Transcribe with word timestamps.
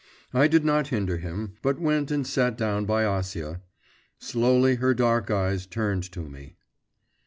I 0.33 0.47
did 0.47 0.65
not 0.65 0.87
hinder 0.87 1.19
him, 1.19 1.57
but 1.61 1.77
went 1.77 2.09
and 2.09 2.25
sat 2.25 2.57
down 2.57 2.85
by 2.85 3.03
Acia. 3.03 3.61
Slowly 4.17 4.77
her 4.77 4.95
dark 4.95 5.29
eyes 5.29 5.67
turned 5.67 6.11
to 6.13 6.21
me. 6.27 6.55